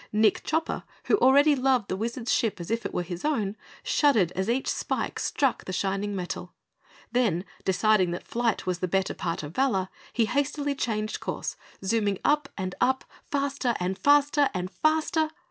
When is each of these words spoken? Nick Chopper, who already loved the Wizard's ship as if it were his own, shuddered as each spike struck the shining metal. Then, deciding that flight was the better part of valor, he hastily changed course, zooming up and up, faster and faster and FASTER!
Nick 0.11 0.41
Chopper, 0.43 0.83
who 1.03 1.15
already 1.17 1.55
loved 1.55 1.87
the 1.87 1.95
Wizard's 1.95 2.33
ship 2.33 2.59
as 2.59 2.71
if 2.71 2.87
it 2.87 2.91
were 2.91 3.03
his 3.03 3.23
own, 3.23 3.55
shuddered 3.83 4.31
as 4.31 4.49
each 4.49 4.67
spike 4.67 5.19
struck 5.19 5.65
the 5.65 5.71
shining 5.71 6.15
metal. 6.15 6.53
Then, 7.11 7.45
deciding 7.65 8.09
that 8.09 8.23
flight 8.25 8.65
was 8.65 8.79
the 8.79 8.87
better 8.87 9.13
part 9.13 9.43
of 9.43 9.53
valor, 9.53 9.89
he 10.11 10.25
hastily 10.25 10.73
changed 10.73 11.19
course, 11.19 11.55
zooming 11.85 12.17
up 12.25 12.49
and 12.57 12.73
up, 12.81 13.05
faster 13.29 13.75
and 13.79 13.95
faster 13.95 14.49
and 14.55 14.71
FASTER! 14.71 15.29